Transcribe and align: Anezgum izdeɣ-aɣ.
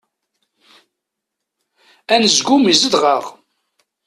Anezgum 2.13 2.63
izdeɣ-aɣ. 2.71 3.23